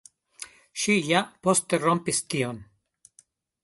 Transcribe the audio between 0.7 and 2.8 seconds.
Ŝi ja poste rompis tion.